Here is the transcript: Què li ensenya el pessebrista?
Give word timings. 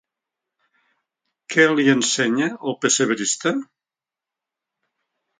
Què 1.55 1.65
li 1.71 1.85
ensenya 1.93 2.47
el 2.71 2.77
pessebrista? 2.85 3.53